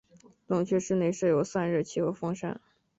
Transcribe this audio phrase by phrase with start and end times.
[0.47, 2.59] 冷却室内设有散热器和风扇。